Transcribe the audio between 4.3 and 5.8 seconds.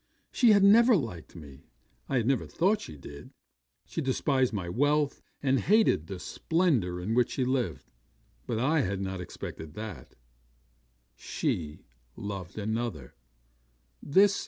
my wealth, and